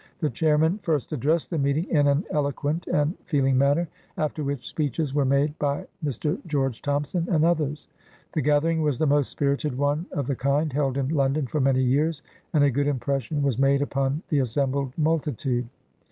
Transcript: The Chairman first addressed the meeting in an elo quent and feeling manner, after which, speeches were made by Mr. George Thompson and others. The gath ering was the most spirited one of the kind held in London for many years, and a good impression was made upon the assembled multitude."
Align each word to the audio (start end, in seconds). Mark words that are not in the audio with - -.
The 0.19 0.31
Chairman 0.31 0.79
first 0.79 1.11
addressed 1.11 1.51
the 1.51 1.59
meeting 1.59 1.87
in 1.91 2.07
an 2.07 2.25
elo 2.31 2.51
quent 2.51 2.87
and 2.87 3.13
feeling 3.25 3.55
manner, 3.55 3.87
after 4.17 4.43
which, 4.43 4.67
speeches 4.67 5.13
were 5.13 5.25
made 5.25 5.59
by 5.59 5.85
Mr. 6.03 6.43
George 6.47 6.81
Thompson 6.81 7.27
and 7.29 7.45
others. 7.45 7.87
The 8.33 8.41
gath 8.41 8.63
ering 8.63 8.81
was 8.81 8.97
the 8.97 9.05
most 9.05 9.29
spirited 9.29 9.77
one 9.77 10.07
of 10.11 10.25
the 10.25 10.35
kind 10.35 10.73
held 10.73 10.97
in 10.97 11.09
London 11.09 11.45
for 11.45 11.61
many 11.61 11.83
years, 11.83 12.23
and 12.51 12.63
a 12.63 12.71
good 12.71 12.87
impression 12.87 13.43
was 13.43 13.59
made 13.59 13.83
upon 13.83 14.23
the 14.29 14.39
assembled 14.39 14.91
multitude." 14.97 15.67